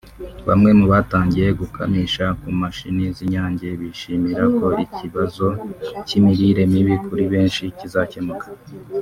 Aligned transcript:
Bamwe 0.47 0.71
mu 0.79 0.85
batangiye 0.91 1.47
gukamisha 1.59 2.25
ku 2.41 2.47
mashini 2.61 3.05
z’Inyange 3.15 3.67
bishimira 3.79 4.43
ko 4.57 4.65
ikibazo 4.85 5.47
cy’imirire 6.05 6.63
mibi 6.71 6.95
kuri 7.05 7.23
benshi 7.33 7.63
kizakemuka 7.77 8.47